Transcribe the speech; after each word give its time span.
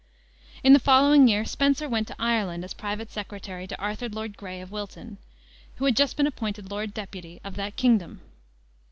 In 0.63 0.73
the 0.73 0.79
following 0.79 1.27
year 1.27 1.45
Spenser 1.45 1.87
went 1.87 2.07
to 2.07 2.15
Ireland 2.17 2.63
as 2.63 2.73
private 2.73 3.11
secretary 3.11 3.67
to 3.67 3.79
Arthur 3.79 4.09
Lord 4.09 4.35
Grey 4.35 4.59
of 4.59 4.71
Wilton, 4.71 5.19
who 5.75 5.85
had 5.85 5.95
just 5.95 6.17
been 6.17 6.25
appointed 6.25 6.71
Lord 6.71 6.91
Deputy 6.91 7.39
of 7.43 7.55
that 7.57 7.75
kingdom. 7.75 8.19